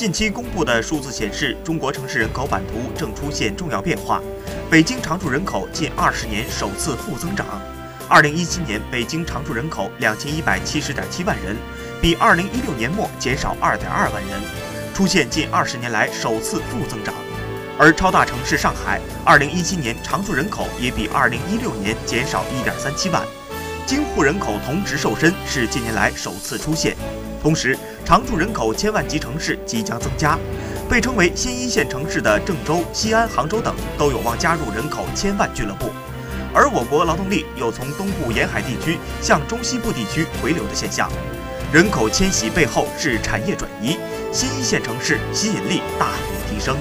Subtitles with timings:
[0.00, 4.18] 近期公布的数字显示，中国城市人口版图正出现重要变化。
[4.70, 7.60] 北京常住人口近二十年首次负增长。
[8.08, 11.54] 二零一七年，北京常住人口两千一百七十点七万人，
[12.00, 14.40] 比二零一六年末减少二点二万人，
[14.94, 17.14] 出现近二十年来首次负增长。
[17.78, 23.22] 而超大城市上海，二零一七年常住人口也比二零一六年减少一点三七万，
[23.86, 26.96] 京沪人口同值瘦身是近年来首次出现。
[27.42, 30.38] 同时，常住人口千万级城市即将增加，
[30.88, 35.86] 被称为新一线城市的郑州、西安、杭州等都有望加入人口千万俱乐部。
[36.52, 41.10] 而我国劳动力有从东部沿海地区向中西部地区回流的现象，
[41.72, 43.96] 人口迁徙背后是产业转移，
[44.32, 46.76] 新一线城市吸引力大幅提升。